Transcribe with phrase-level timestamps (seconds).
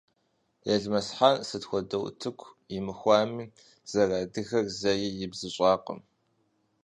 [0.73, 3.45] Елмэсхъан сыт хуэдэ утыку имыхуами,
[3.91, 5.99] зэрыадыгэр зэи ибзыщӏакъым.